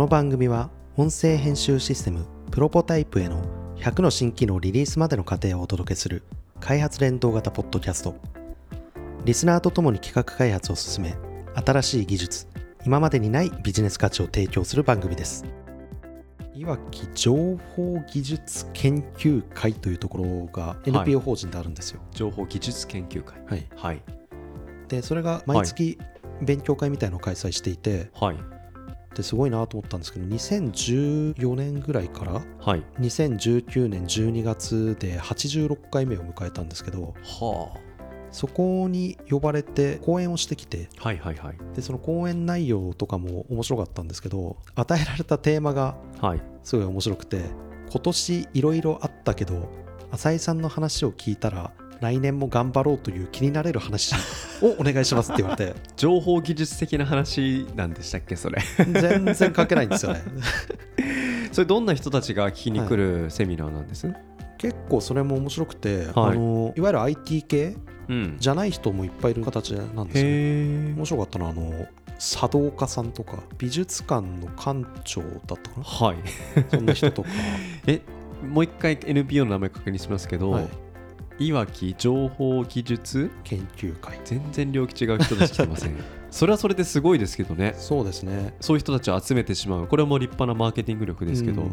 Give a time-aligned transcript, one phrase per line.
[0.00, 3.44] の番組は音声編集システムプロポタイプへの
[3.76, 6.22] 100の新機能リリースまでの過程をお届けする
[6.58, 8.16] 開発連動型ポッドキャスト。
[9.26, 11.16] リスナーとともに企画開発を進め
[11.54, 12.46] 新しい技術
[12.86, 15.44] 今までにないビジネス価値を提供する番組です。
[16.54, 23.38] いわき情報技術研究会というところが NPO 法人であるんですよ、情報技術研究会。
[23.46, 24.02] はい、はい。
[24.88, 25.98] でそれが毎月
[26.40, 28.59] 勉強会みたいのを開催していて、はい
[29.14, 32.82] ですごいなと思ったんですけど2014年ぐらいからはい。
[33.00, 37.78] 2019年12月で86回目を迎えたんですけどは
[38.30, 41.56] そこに呼ばれて講演をしてきてあはいはいはい。
[41.74, 46.42] でその講演内容とかも面白かったんですけど与えられたテーマがはい。
[46.62, 47.44] すごい面白くて
[47.90, 49.68] 今年いろいろあったけど
[50.12, 54.14] 浅井さんの話を聞いたら来年も頑張ろうという気になれる話
[54.62, 55.74] をお願いしますって言われて。
[55.96, 58.62] 情報技術的な話なんでしたっけそれ。
[58.76, 60.22] 全然書けないんですよね。
[61.52, 64.12] それどんな人たちが聞きに来るセミナーなんです、
[64.56, 66.10] 結構それも面白くて、はい。
[66.14, 67.76] あのいわゆる IT 系
[68.08, 68.36] うん。
[68.38, 70.24] じゃない人もいっぱいいる形なんですよ。
[70.24, 71.86] ね面白かったのはあの
[72.18, 75.84] 茶道家さんとか美術館の館長だったかな？
[75.84, 76.16] はい。
[76.70, 77.28] そんな人とか。
[77.86, 78.00] え
[78.46, 80.68] もう一回 NPO の名前確認しますけど、はい
[81.40, 84.20] いわき情報技術研究会。
[84.26, 85.96] 全然領域違う人たち来てません。
[86.30, 87.74] それはそれですごいですけどね。
[87.78, 88.54] そうですね。
[88.60, 89.86] そういう人たちを集めてしまう。
[89.86, 91.72] これはもう立派なマーケティング力ですけど、うん。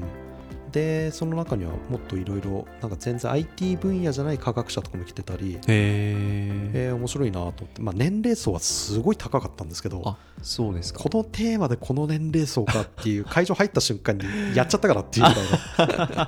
[0.71, 5.55] でその中にはもっといろいろなんか全然 IT 分野じゃない科学者とかも来てたり。
[5.55, 10.01] へええー面白いなと思って、まあ、年齢層はすごい高かったんですけど。
[10.05, 10.99] あそうですか。
[11.01, 14.23] このテーマでこの年齢層かっていう会場入った瞬間に
[14.55, 16.27] やっちゃったからっていうぐらいの。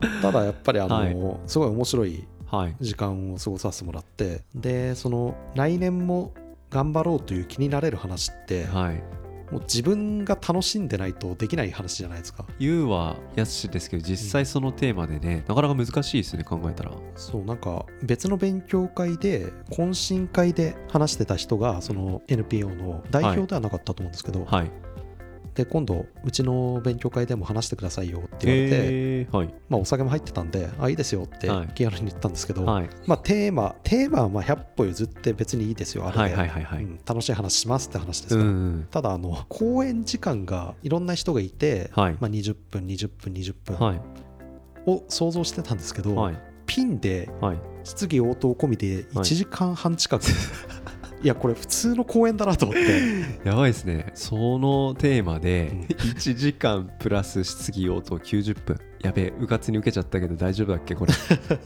[0.22, 1.16] ただやっぱりあの、はい。
[1.46, 2.24] すごい面白い
[2.80, 6.32] 時間を過ごさせてもらってでその来年も
[6.70, 9.02] 頑張ろうという気になれる話って、はい。
[9.50, 12.44] もう自分が楽しんでないとできない話じゃないですか。
[12.58, 16.92] 言うはやすしですけど実際そのテーマでねなかなか難しいですね考えたら。
[17.16, 24.70] そうなんか別の勉強会で懇親会で話してた人がその NPO の代表ではなかったと思うんですけど、はい
[25.58, 29.54] で今度うちの勉強会でも話してくださいよって言われて、はい。
[29.68, 31.68] まあ、お酒も入ってたんであいいですよってはい。
[31.74, 32.88] 気軽に言ったんですけど、はい。
[33.06, 36.84] まあ、テーマテーマはまあ100歩譲って別にいいですよあれで、はいはいはいはい。
[36.84, 42.12] うん楽しい話しますって話ですうから、んただあの講演時間がいろんな人がいて、はい。
[42.20, 44.00] まあ、20分20分20分はい。
[44.86, 46.38] を想像してたんですけど、はい。
[46.66, 47.58] ピンではい。
[47.82, 50.22] 質疑応答込みで1時間半近く、
[51.22, 52.88] い、やこれ普通の講演だなと思って。
[53.48, 54.12] やばいですね。
[54.14, 55.80] そのテーマでうん。
[55.82, 58.78] 1時間プラス質疑応答90分。
[59.00, 61.14] やべえうかつに受けちゃったけど大丈夫だっけこれ。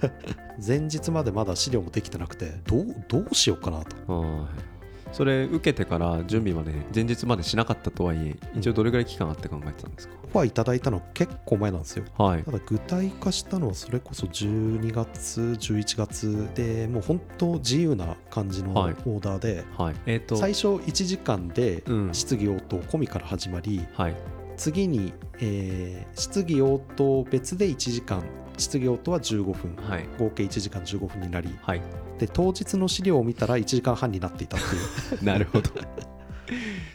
[0.65, 4.13] 前日までまだ資料もできてなくてどうどうしようかなと。
[4.13, 4.72] はい
[5.13, 12.05] それ受けてから準備まで前日までしなかったとはいえ一応どれぐらい期間あって考えてたんですか、オファーいただいたの結構前なんですよ。
[12.19, 12.43] はい。
[12.43, 18.95] ただ具体化したのはそれこそ12月11月でもう本当自由な感じのオはい。
[18.95, 19.95] ーダーで、はい。
[20.07, 22.15] えっ、と最初1時間でうん。
[22.15, 24.15] 質疑応答込みから始まりはい。
[24.57, 28.23] 次に、えー質疑応答別で1時間
[28.63, 29.77] 質疑応答は15分。
[29.77, 30.07] はい。
[30.19, 31.83] 合計1時間15分になりはい。
[32.19, 35.25] で当日の資料を見たら1時間半になっていたっていう。
[35.25, 35.71] なるほど。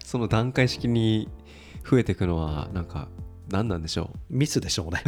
[0.04, 1.30] その段階式に
[1.90, 3.10] 増えていくのはなんか
[3.50, 5.04] 何なんでしょミスでしょうね。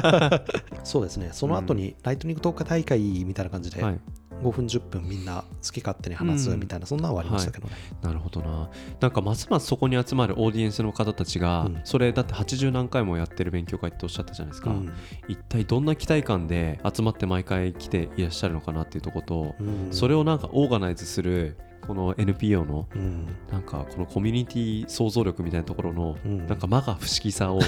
[0.84, 1.30] そうですね。
[1.32, 4.00] その後にライトニング投下大会みたいな感じでうはい
[4.44, 8.68] 5分10分みんな好き勝手に話すうんみたいな、そんなのはありましたけどね、なるほどな。
[9.00, 11.80] なんかますますそこに集まるオーディエンスの方たちが、うん。
[11.84, 14.92] それだって80何回もやってる勉強会っておっしゃったじゃないですか、うん。
[15.28, 19.88] 一体どんな期待感で集まって毎回来ていらっしゃるのかなっていうところと、うん。
[19.90, 23.26] それをなんかオーガナイズするこの NPO のうん。
[23.50, 26.46] なんかこのコミュニティ想像力みたいなところのうん。
[26.46, 27.60] なんか間が不思議さを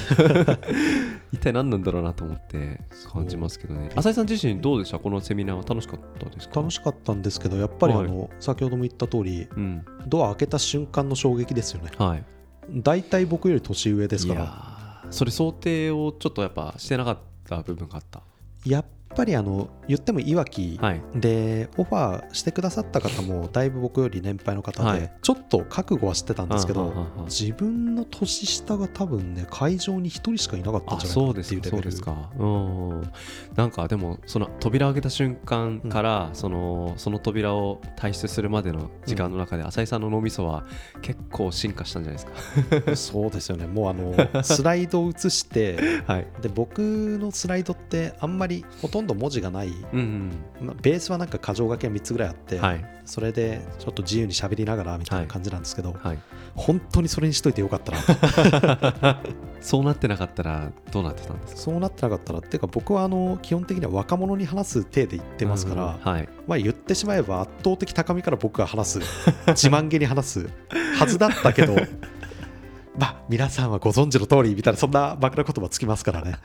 [1.32, 2.80] 一体何なんだろうなと思って
[3.12, 3.90] 感じますけどね。
[3.94, 4.98] 浅井さん自身どうでした？
[4.98, 5.62] このセミナーは？
[5.66, 6.60] 楽しかったですか？
[6.60, 8.08] 楽しかったんですけどやっぱりあはい。
[8.08, 9.84] の、先ほども言った通りうん。
[10.06, 11.90] ドア開けた瞬間の衝撃ですよね。
[11.98, 12.24] はい。
[12.70, 14.76] 大体僕より年上ですから。
[15.10, 18.22] それ想定をちょっとやっぱしてなかった部分があった。
[18.64, 18.84] やっ
[19.14, 21.02] ぱりあの言ってもいわきはい。
[21.14, 25.12] でオファーしてくださった方もだいぶ僕より年配の方で、はい。
[25.22, 31.82] ちょっと覚悟はしてたんですけど自分の年下が多分ね会場に1人しかいなかったんあじゃないかなそうですかっていうレベル。
[31.82, 32.30] そうですか。
[32.38, 33.12] うん。
[33.54, 40.64] なんかでもその扉を開けた瞬間から、そのその扉を退出するまでの時間の中で、浅井さんの脳みそは
[41.02, 42.30] 結構進化したんじゃないで
[42.74, 42.96] すか。
[42.96, 43.66] そうですよね。
[43.66, 46.26] もうあのスライドを映して はい。
[46.42, 52.84] で僕のスライドってあんまりほとんとんど文字がない、うんまあベースはなんか箇条書きが3つぐらいあって、うんはい。
[53.04, 56.18] それでちょっと自由に喋りながらみたいな感じなんですけど、はい。
[56.54, 59.20] 本当にそれにしといてよかったな
[59.60, 61.60] そうなってなかったらどうなってたんですか？
[61.60, 66.28] そうなってなかったらっていうか僕はあの基本的には若者に話す体で言ってますから、うんはい。
[66.46, 69.00] まあ言ってしまえば圧倒的高みから僕が話す。
[69.48, 70.50] 自慢げに話す。
[70.98, 71.74] はずだったけど
[72.98, 76.36] まあ皆さんはご存知の通りみたいなそんな枕言葉つきますからね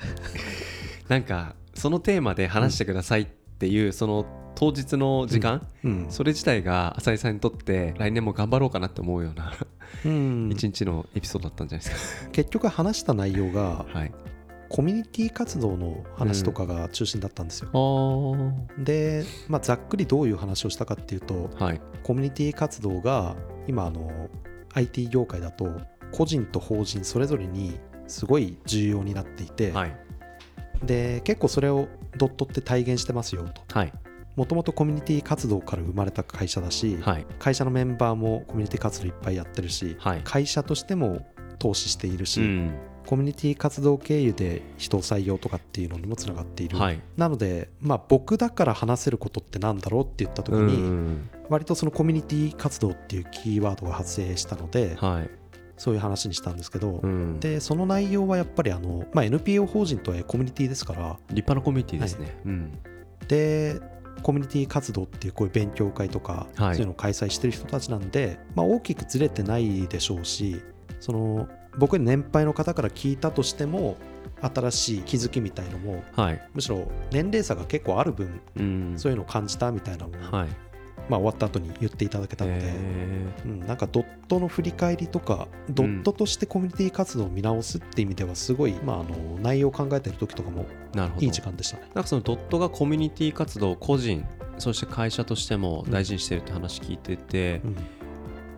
[1.12, 4.26] なんかそのテーマで話してくださいっていうその
[4.56, 9.52] 当日の時間、うん、それ自体が浅井さんにとって来年も頑張ろうかなって思うような
[10.06, 10.50] うん。
[10.54, 14.00] 一日のエピソードだったんじゃないです結局話した内容がか。
[14.00, 14.12] はい、
[14.70, 17.70] コミュニティ活動の話とかが中心だったんですよ、
[18.78, 21.82] で、まあ、ざっくりどういう話をしたかっていうとはい。
[22.04, 23.36] コミュニティ活動が
[23.68, 24.30] 今あの
[24.76, 25.70] IT 業界だと
[26.14, 27.78] 個人と法人それぞれに
[28.08, 30.11] すごい重要になっていて、はい
[30.84, 31.88] で結構それを
[32.18, 33.62] ドットって体現してますよと。
[33.78, 33.94] はい。
[34.36, 37.26] もともとコミュニティ活動から生まれた会社だし、はい。
[37.38, 40.22] 会社のメンバーもコミュニティ活動いっぱいやってるし、はい。
[40.24, 41.26] 会社としても
[41.60, 42.74] 投資しているし、うん。
[43.06, 47.02] コミュニティ活動経由で人を採用とかっていうのにもつながっている、はい。
[47.18, 51.30] なので、まあ、僕だから話せることってなんだろうって言った時うんに、うん。
[51.50, 55.41] 割とそのコミュニティ活動っていうキーワードが発生したので、はい
[55.82, 57.40] そういう話にしたんですけど、うん。
[57.40, 62.80] でその内容はやっぱりあの、まあ、NPO 法人とはコミュニティですから立派なコミュニティですね、うん。
[63.28, 63.82] で
[64.22, 66.76] コミュニティ活動っていうこういう勉強会とか、はい。
[66.76, 70.62] そういうのを開催してる人たちなんで、まあ、大きくずれてないでしょうし
[71.00, 71.50] その
[71.80, 73.98] 僕年配の方から聞いたとしても
[74.40, 76.48] 新しい気づきみたいのもはい。
[76.54, 78.94] むしろ年齢差が結構ある分うん。
[78.98, 80.71] そういうのを感じたみたいなのを、はい
[81.12, 90.66] まあ、終わった後に言っていただけたので、えうん、なんかドットの振り返りとかドットとしてコミュニティ活動を見直すって意味ではすごい、まあ、あの内容を考えてる時とかも
[91.20, 91.84] いい時間でしたね。
[91.94, 94.26] なんかそのドットがコミュニティ活動を個人
[94.58, 97.76] そして会社としても大事にしてるって話聞いてて、うん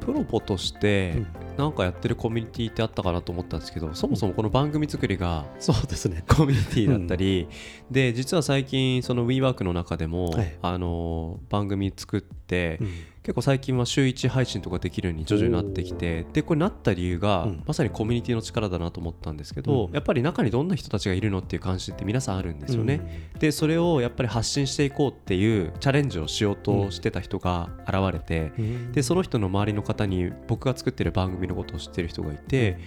[0.05, 1.27] プロポとしてうん。
[1.57, 6.23] なんかやってるコミュニティってあったかなと思ったんですけどそもそもこの番組作りがそうですね。
[6.27, 7.47] コミュニティだったり、
[7.91, 10.57] で実は最近その WeWork の中でも、はい。
[10.63, 17.63] あの番組作って、うん結構最近は週1配信とかできるように徐々になってきてでこれなった理由が、うん。
[17.65, 19.93] まさにコミュニティの力だなと思ったんですけど、うん。
[19.93, 23.29] やっぱり中にどんな人たちがいるのっていう関心って皆さんあるんですよね。
[23.39, 32.77] でそれをやっぱり発信していこうっていうチャレンジをしようとしてた人が現れて、うんでその人の周りの方に僕が作ってる番組のことを知ってる人がいて、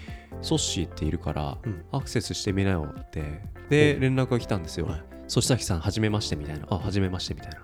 [0.43, 1.85] ソッシーっているからうん。
[1.93, 3.41] アクセスしてみなよって。
[3.71, 4.01] でうん。
[4.01, 5.03] 連絡が来たんですよ、はい。
[5.29, 6.67] そしたきさんはじめましてみたいな。
[6.69, 7.59] あはじめましてみたいな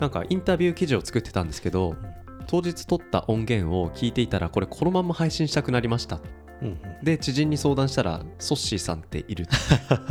[0.00, 1.96] なんかインタビュー記事を作ってたんですけど、
[2.46, 6.16] 当日撮った音源を聞いていたらこれこのまま配信したくなりました。
[6.16, 6.78] うんうん。
[7.02, 9.46] で知人に相談したらソッシーさんっている。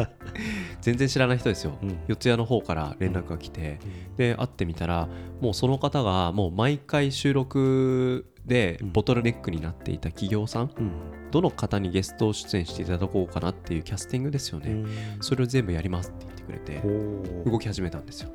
[0.81, 1.97] 全然知らない人ですよ、うん。
[2.07, 3.79] 四谷の方から連絡が来て、
[4.17, 5.07] で会ってみたら
[5.39, 8.91] もうその方がもう毎回収録でうん。
[8.91, 10.91] ボトルネックになっていた企業さん、うん。
[11.31, 14.87] どの方にゲスト出演していただこうかなっていうキャスティングですよね、うん。
[15.21, 18.31] それを全部やりますって言ってくれて動き始めたんですよ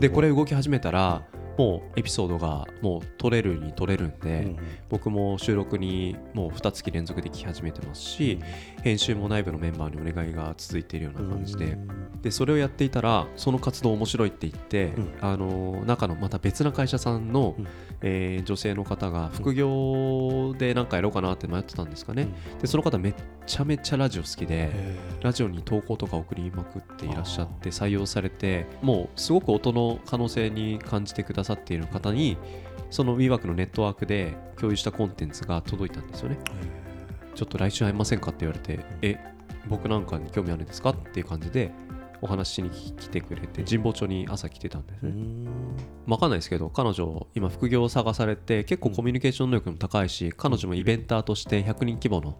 [0.00, 1.22] でこれ動き始めたら
[1.58, 4.58] もうエピソードがもう撮れるに撮れるんで、うん
[4.88, 8.38] 僕も収録にもう2月連続で聞き始めてますし、
[8.82, 11.76] 編集も内部のメンバーにお願いが続いているような感じで、
[12.22, 17.66] でそれをやっていたらその活動面白いって言って、うんあの中のまた別な会社さんの、うん。
[18.00, 22.28] えー女性の方が副業で何かやろうかなって迷ってたんですかね、
[22.60, 23.14] でその方めっ
[23.46, 24.70] ちゃめちゃラジオ好きで、
[25.20, 32.36] ラジオに投稿とか送りまくっていらっしゃって採用されてもうすごく音の可能性に感じてくださっている方に
[32.90, 36.38] その WeWork のネットワークで共有したコンテンツが届いたんですよね。
[37.34, 39.16] ちょっと来週会いませんかって言われてえ
[39.68, 41.70] 僕なんかに興味あるんですかっていう感じで
[42.20, 45.12] お話ししに来てくれて神保町に朝来てたんですね。
[46.06, 52.36] 分かんないですけど彼女今副業を探されて結構コミュニケーション能力も高いし彼女もイベンターとして100人規模の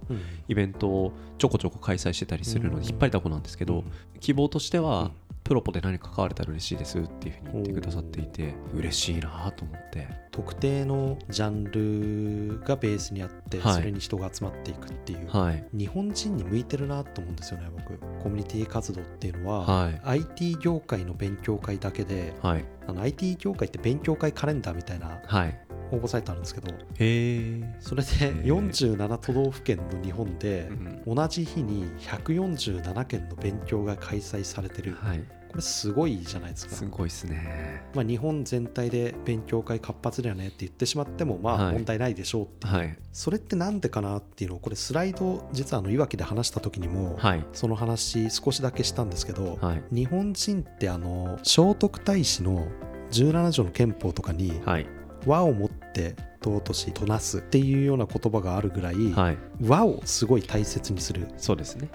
[0.49, 3.85] イベントをちょこちょこ開催してたりするので引っ張りだこなんですけど、
[4.21, 5.13] 希望としては、
[5.49, 10.07] プロポで何か関われたら嬉しいですっていうふうに言ってくださっていて嬉しいなと思って。
[10.31, 13.75] 特定のジャンルがベースにあって、はい。
[13.77, 15.65] それに人が集まっていくっていう、はい。
[15.73, 17.99] 日本人に向いてるなと思うんですよね僕。
[18.23, 20.01] コミュニティ活動っていうのは、はい。
[20.05, 22.65] IT 業界の勉強会だけではい。
[22.87, 25.59] あの IT 業界って勉強会カレンダーみたいなはい。
[25.91, 28.45] 応募サイトあるんですけどそれでー。
[28.45, 36.75] 47都道府県の日本でうん同じ日に147件の勉強が開催されてるはいこれすごいじゃないですか。
[36.77, 37.83] すごいですね。
[37.95, 41.67] まあ、日本全体で勉強会活発だよねって言ってしまってもまはい。
[41.69, 42.67] あ問題ないでしょうって。
[42.67, 42.97] はい。
[43.13, 47.45] それってなんでかなっていうのをこれスライド実はあのいわきで話した時にもはい。
[47.53, 49.83] その話少しだけしたんですけど、はい。
[49.95, 52.67] 日本人ってあの聖徳太子の
[53.11, 54.87] 17条の憲法とかにはい。
[55.27, 56.15] 和をもって
[56.45, 59.39] 尊しとなすっていうような言葉があるぐらいはい。
[59.67, 61.27] 和をすごい大切にする。
[61.37, 61.89] そうですね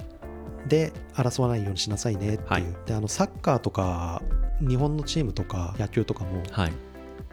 [0.68, 2.64] で争わないようにしなさいねっていう、はい。
[2.86, 4.22] であのサッカーとか
[4.60, 6.74] 日本のチームとか野球とかもはい。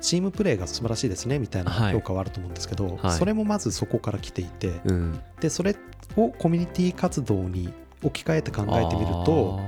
[0.00, 1.92] チームプレーが素晴らしいですねみたいなはい。
[1.92, 3.18] 評価はあると思うんですけど、はい。
[3.18, 5.20] それもまずそこから来ていてうん。
[5.40, 5.76] でそれ
[6.16, 7.72] をコミュニティ活動に
[8.02, 9.60] 置き換えて考えてみると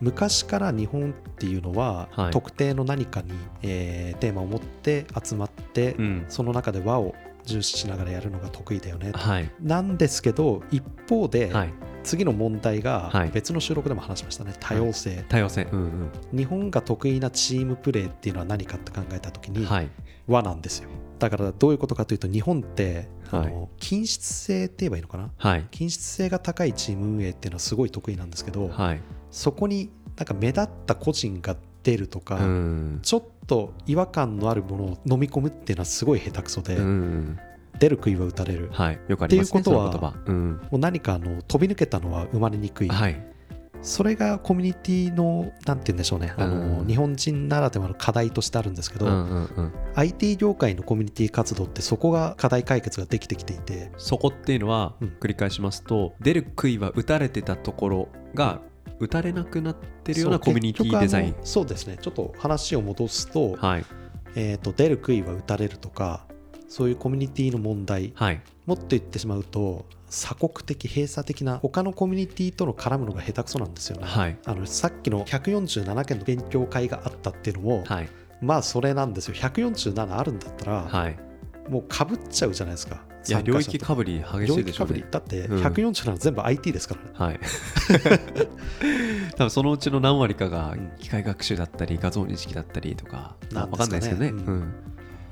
[0.00, 2.30] 昔から日本っていうのは、はい。
[2.30, 3.32] 特定の何かに、
[3.62, 6.24] えーテーマを持って集まって、うん。
[6.28, 9.10] その中で和を重視しながらやるのが得意だよね。
[9.12, 9.50] とはい。
[9.60, 11.72] なんですけど一方で、はい
[12.08, 13.30] 次の問題がはい。
[13.30, 15.68] 別の収録でも話しましたね、多様性、多様性。
[15.70, 19.90] うん日本が得意なチームプレーっていうのは何かって考えた時に、うんはい。
[20.26, 20.88] 和なんですよ。
[21.18, 23.52] だからどういうことかというと日本って、あはい。
[23.52, 25.30] の均質性って言えばいいのかな？
[25.36, 25.66] はい。
[25.70, 29.00] 均質性が高いチーム運営っていうのはすごい得意なんですけど、はい。
[29.30, 32.98] そこになんか目立った個人が出るとか、うん。
[33.02, 37.38] ちょっと違和感のあるものを飲み込むっていうのはすごい下手くそで、うん
[37.78, 39.00] 出る杭は打たれる、はい。
[39.08, 40.52] よくありますねっていうことはうん。
[40.52, 43.24] もう何かあの飛び抜けたのは生まれにくい、はい。
[43.80, 46.86] それがコミュニティのなんて言うんでしょうね、あのうん。
[46.86, 49.72] 日本人ならではの課題としてあるんですけど、うんうんうん。
[49.94, 55.16] IT 業界のコミュニティ活動ってそこが課題解決ができてきていてそこっていうのはうん。
[55.20, 58.60] 繰り返しますと出る杭は打たれてたところが
[58.98, 61.36] 打たれなくなってるようなコミュニティデザイン。
[61.42, 61.98] そうですね。
[62.00, 63.84] ちょっと話を戻すと,、はい。
[64.34, 66.27] えー、と出る杭は打たれるとか
[66.68, 68.40] そういうコミュニティの問題はい。
[68.66, 74.38] もっと言ってしまうと鎖国的閉鎖的な他のコミュニティとの絡むのが下手くそなんですよね、はい。
[74.44, 78.08] あのさっきの147件の勉強会があったっていうのも、はい。
[78.40, 79.34] まあそれなんですよ。
[79.34, 81.18] 147あるんだったら、はい。
[81.68, 84.92] もうかぶっちゃうじゃないですかいや領域かぶり激し領域かいでしょうね。
[84.94, 85.04] ぶり。
[85.10, 85.62] だってうん。
[85.62, 87.02] 147全部 IT ですから。
[87.02, 87.40] ね、はい。
[89.36, 90.90] 多分そのうちの何割かがうん。
[90.98, 94.28] 機械学習だったり画像認識だったりとかなんわかんないですけどね。
[94.28, 94.74] うん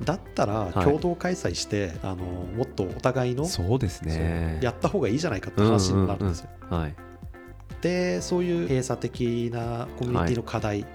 [0.05, 0.73] だったらはい。
[0.85, 4.59] 共同開催して、あのもっとお互いのそうですね。
[4.63, 6.49] やった方がいいじゃないかって話になるんですよ。
[6.71, 6.95] はい。
[7.81, 10.87] でそういう閉鎖的なコミュニティの課題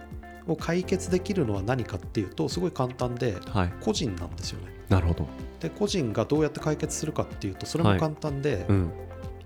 [0.48, 3.74] を解決できるのは何かっていうとすごい簡単ではい。
[3.82, 4.68] 個人なんですよね。
[4.90, 5.28] なるほど。
[5.60, 8.92] で個人がどうやって解決するかっていうとそれも簡単で、うん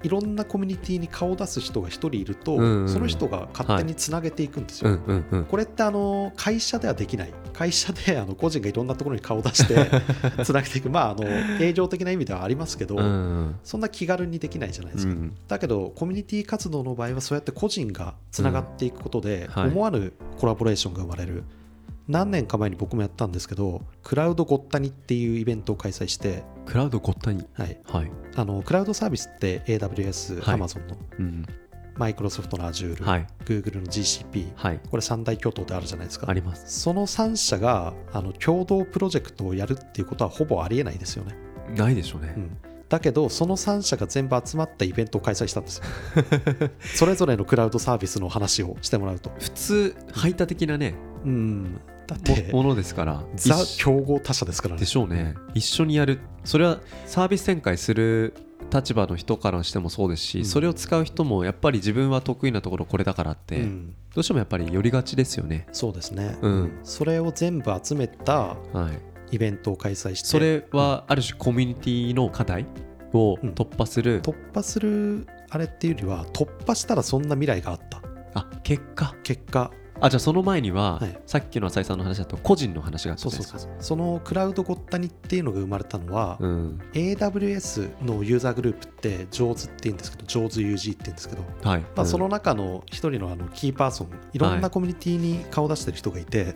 [0.05, 2.89] い、ろんなコミュニティに顔を出す人が一人いると、うんうんうん。
[2.89, 4.91] その人が勝手につなげていくんですよ。
[4.91, 5.45] うんうんうん。
[5.45, 7.33] これってあの会社ではできない。
[7.53, 9.89] 会社であの個人がいろんなところに顔を出して
[10.43, 10.89] つなげていく。
[10.89, 11.25] まああの
[11.59, 19.61] 営業的な意味ではありますけど、うんうんそんな気軽にできないじゃないですか、うんだけどコミュニティ活動の場合はそうやって個人がつながっていくことで、うん。
[19.61, 19.71] はい。
[19.71, 21.43] 思わぬコラボレーションが生まれる
[22.07, 27.45] 何年か前に僕もやったんですけどクラウドごったにっていうイベントを開催して、クラウドごったに？
[27.53, 28.11] はい、はい。
[28.35, 30.59] あのクラウドサービスって AWS、はい。
[30.59, 30.97] Amazon の。
[31.19, 31.45] うん
[31.97, 33.27] マイクロソフトの Azure、はい。
[33.45, 34.79] Google の GCP はい。
[34.89, 36.29] これ三大巨頭であるじゃないですか。
[36.29, 36.81] あります。
[36.81, 41.37] その3社があの共同プロジェクトをやるっていうことはほぼありえないですよね、
[41.75, 42.33] ないでしょうね。
[42.35, 42.57] うん、
[42.89, 45.83] だけどその3社が全部集まったイベントを開催したんですよ。
[46.95, 49.31] それぞれのクラウドサービスの話をしてもらうと。
[49.39, 52.51] 普通排他的なねうんだって。
[52.51, 53.23] もものですから。
[53.35, 54.79] ザ一競合他社ですからね。
[54.79, 55.35] でしょうね。
[55.53, 56.19] 一緒にやる。
[56.43, 58.33] それはサービス展開する
[58.71, 60.45] 立場の人からしてもそうですし、うん。
[60.45, 63.95] それを使う人もやっぱり自分は得意なところこれだからって、うん。
[64.13, 65.67] どうしてもやっぱり寄りがちですよね。
[65.71, 66.79] そうですね、うん。
[66.83, 68.89] それを全部集めたは
[69.31, 69.35] い。
[69.35, 70.27] イベントを開催して。
[70.27, 72.65] それはある種コミュニティの課題
[73.13, 73.49] をうん。
[73.51, 78.01] 突破する、突破するあれっていうよりは突破したらそんな未来があった。
[78.33, 79.15] あ結果。
[79.23, 79.71] 結果
[80.05, 81.17] あじゃあその前には、はい。
[81.25, 83.71] さっきの浅井さんの話だと個人の話があったそうそうそう。
[83.79, 86.79] そのクラウドごったにっていうのが生まれたのは、うん。
[86.93, 92.07] AWS のユーザーグループって上手って言うんですけど上手 UG って言うんですけど、はい、まあ、うん。
[92.07, 94.37] その中の一人のあのキーパーソンい。
[94.37, 96.55] ろんなコミュニティに顔出してる人がいて、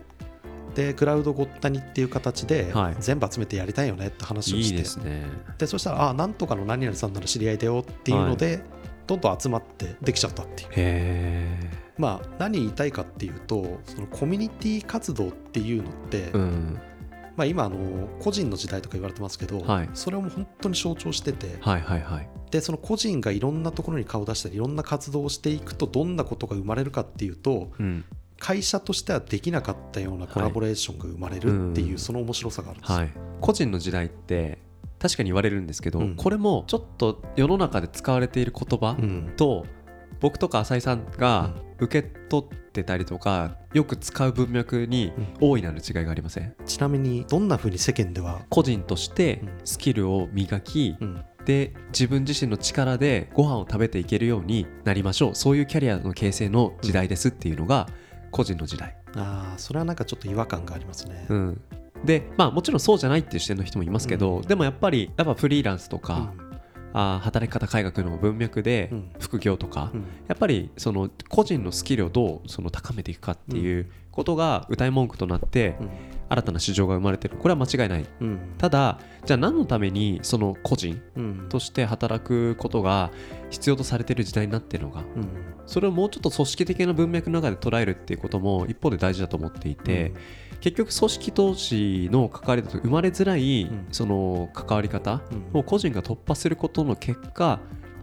[0.75, 2.95] でクラウドごったにっていう形ではい。
[2.99, 5.23] 全部集めてやりたいよねって話をいいして、ですね。
[5.57, 8.61] でそしたらあなんとかの何々さんなら知り合いだよっていうので、
[9.07, 16.79] どんどん集まってできちゃったっていうまあ何言いたいかっていうとそのコミュニティ活動っていうのって、うん。
[17.35, 17.77] まあ、今あの
[18.19, 19.89] 個人の時代とか言われてますけど、はい。
[19.93, 22.29] それをもう本当に象徴しててはいはいはい。
[22.51, 28.05] でその個人がいろんなところに顔を出したりいろんな活動をしていくとどんなことが生まれるかっていうとうん。
[28.39, 31.97] 会社としてはできなかったようなコラボレーションが生まれるっていう、うん。
[31.97, 32.97] その面白さがあるんですよ。
[32.99, 34.59] はい、個人の時代って
[34.97, 36.15] 確かに言われるんですけど、うん。
[36.15, 39.33] これもちょっと世の中で使われている言葉うん。
[39.37, 39.65] と
[40.19, 46.55] 僕とか浅井さんが受け取ってたりとかよく使う文脈に大いなる違いがありません？
[46.65, 49.49] ちなみにどんな風に世間では、個人としてうん。
[49.65, 51.23] スキルを磨きうん。
[51.45, 55.35] で自分自身の力でご飯を食べていけるようになりましょう。
[55.35, 57.87] そういうキャリアの形成の時代ですっていうのが
[58.29, 61.25] 個人の時代、ああそれはなんかちょっと違和感がありますね。
[61.29, 61.61] うん、
[62.05, 64.41] でまあもちろんそうじゃないっていう視点の人もいますけど、うん。
[64.43, 66.48] でもやっぱりやっぱフリーランスとうか、ん
[66.93, 69.11] あー働き方改革の文脈でうん。
[69.19, 70.01] 副業とか、うん。
[70.27, 75.89] やっぱりその個人のスキルをどうその高めていくかっていうことが歌い文句となってうん。
[76.31, 77.37] 新たな市場が生まれてる。
[77.37, 78.05] これは間違いない。
[78.21, 78.39] うん。
[78.57, 81.45] ただじゃあ何のためにその個人うん。
[81.49, 83.11] として働くことが
[83.49, 85.27] 必要とされている時代になっているのがうん。
[85.65, 90.13] それをもうちょっと組織的な文脈の中で捉えるっていうことも一方で大事だと思っていて、
[90.61, 93.87] 結局組織投資の関わりだと生まれづらいん。
[93.91, 95.21] その関わり方
[95.53, 95.59] うん。
[95.59, 97.59] を個人が突破することの結果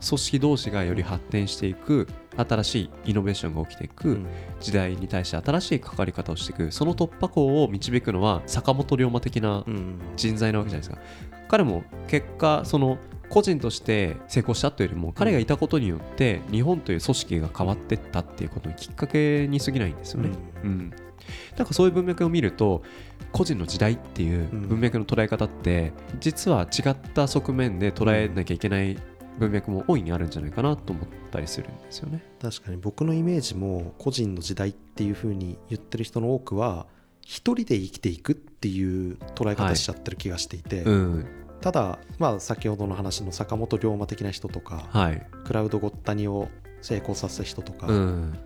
[0.06, 4.26] 組織同士がより発展していく新しいイノベーションが起きていく、うん。
[4.60, 9.98] 時代に対して新しい関わり方をしていくその突破口を導くのは坂本龍馬的なうん。
[10.16, 11.02] 人材なわけじゃないですか。
[11.48, 12.98] 彼も結果その
[13.28, 20.30] 個人として成功したというよりも彼がいたことによって日本という組織が変わっていったっていうことのきっかけに過ぎないんですよね。
[20.62, 20.92] うん
[21.56, 22.82] なんかそういう文脈を見ると
[23.32, 28.96] 個人の時代っていう文脈の捉え方って実は違った側面で捉えなきゃいけない
[29.38, 32.22] 文脈も大いにあるんじゃないかなと思ったりするんですよね。
[32.40, 36.86] 確かに僕のイメージも個人の時代っていう風に言ってる人の多くは
[37.20, 41.26] 一人で生きていくっていう捉え方しちゃってる気がしていて、うん。
[41.60, 46.48] ただまあ先ほどの話の坂本龍馬的な人とかはい、クラウドごったにを
[46.80, 48.38] 成功させた人とか、うん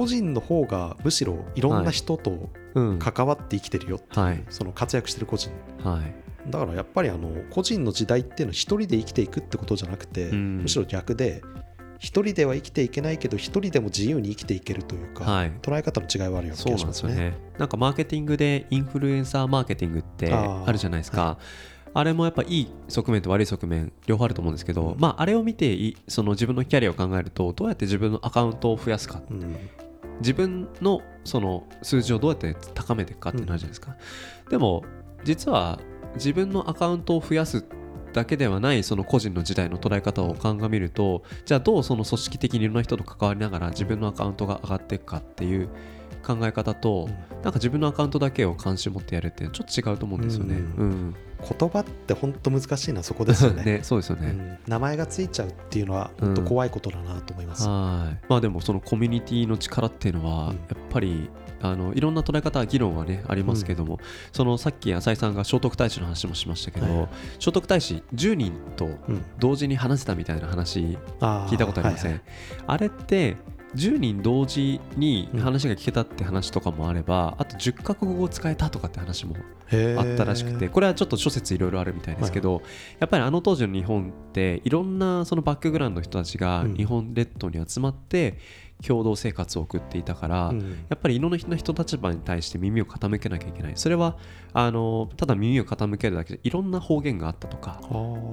[0.00, 2.98] 個人の方がむしろいろんな人とうん。
[2.98, 4.44] 関わって生きてるよっていう、はい。
[4.48, 5.50] その活躍してる個人。
[5.82, 6.50] はい。
[6.50, 10.58] だからやっぱりあの個人の時代っていうのは一人で生きていくってことじゃなくて、うん。
[10.62, 11.42] むしろ逆で
[11.98, 15.52] 一人では生きていけないけど一人でも自由に生きていけるというか、はい。
[15.60, 17.14] 捉え方の違いはあるような気がしますね。
[17.14, 17.38] ね。
[17.58, 21.38] なんかマーケティングでインフルエンサーマーケティングってあるじゃないですか。
[21.92, 25.00] あれもやっぱいい側面と悪い側面両方あると思うんですけど、うん。
[25.00, 29.20] まああれを見ていその自分のキャリアを考えるとどうやって自分のアカウントを増やすか。
[29.28, 29.56] うん
[30.20, 33.96] 自分のその数字をどうやって高めていくかっていうのあるじゃないですか、
[34.48, 34.84] でも
[35.24, 35.78] 実は
[36.14, 37.64] 自分のアカウントを増やす
[38.12, 45.68] だけではないその個人の時代の捉え方を鑑みるとじゃあどうその組織的にいろんな人と関わりながら自分のアカウントが上がっていくかっていう
[46.22, 47.08] 考え方と、
[47.42, 50.56] なんか自分のアカウントだけを関心持ってやるってちょっと違うと思うんですよね。
[50.56, 51.14] ううん。
[51.58, 53.64] 言葉って本当難しいのはそこですよね。
[53.78, 54.28] ねそうですよね。
[54.28, 54.58] うん。
[54.66, 57.66] 名前がついちゃうっていうのは本当怖いことだなと思います。
[57.66, 58.26] はい。
[58.28, 60.54] まあでもそのコミュニティの力っていうのはうん。
[60.54, 60.56] やっ
[60.90, 61.30] ぱり
[61.62, 63.98] あのいろんな捉え方議論はねありますけども、
[64.32, 67.08] そのさっき浅井さんが聖徳太子の話もしましたけど、はい。
[67.38, 69.24] 聖徳太子10人とうん。
[69.38, 72.20] 同時に話せたみたいな話聞いたことありません、はい。
[72.66, 73.36] あれって
[73.74, 79.36] 10人同時に話が聞けたって話とかもあれば、あと10カ国語を使えたとかって話も
[79.98, 82.62] あったらしくてこれはちょっと諸説いろいろあるみたいですけど、
[82.98, 86.74] やっぱりあの当時の日本っていろんなそのバックグラウンドの人たちがうん。
[86.74, 88.38] 日本列島に集まって
[88.86, 90.60] 共同生活を送っていたから、うん。
[90.88, 93.72] やっぱりいろんな人の人立場に対して耳を傾けなきゃいけない。
[93.76, 94.16] それは
[94.52, 97.80] あのただ耳を傾けるだけでいろんな方言があったとか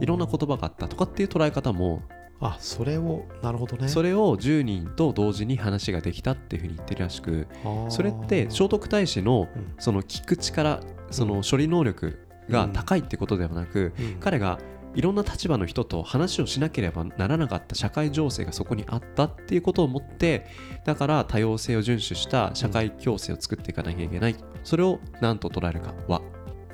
[0.01, 2.01] いろんな言葉があったとかっていう捉え方も
[2.39, 3.87] あそれをなるほどね。
[3.87, 7.47] それを10人と同時に話ができたっていうふうに言ってるらしく
[7.89, 9.73] それって聖徳太子のうん。
[9.79, 12.19] その聞く力その処理能力
[12.49, 14.15] が高いってことではなく、うん。
[14.19, 14.59] 彼が
[14.95, 20.47] いろんな立場の人と話をしなければならなかった社会情勢がそこにあったっていうことをもって
[20.85, 24.35] だから多様性を遵守した社会共生を作っていかなきゃいけない。
[24.63, 26.21] それを何と捉えるかは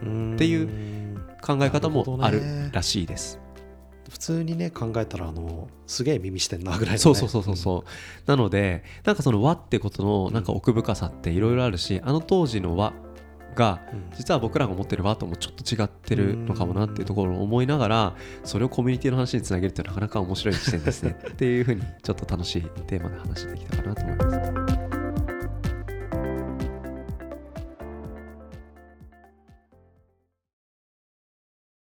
[0.01, 0.35] うん。
[0.35, 0.67] っていう
[1.41, 3.42] 考え方もあるらしいです。
[4.09, 12.93] 普通にね考えたらあのすげえ耳してんなぐらいの、ね、そうそうそうそうそう、なのでなんかその和ってことのなんか奥深さっていろいろあるしあの当時の和
[13.55, 14.03] がうん。
[14.17, 21.15] 実は僕らが持ってる和ともちょっと違ってるのかもなっていうところを思いながらそれをコミュニティの話につなげるってなかなか面白い視点ですね。
[21.29, 24.72] っていうふうにちょっと楽しいテーマで話できたかなと思います。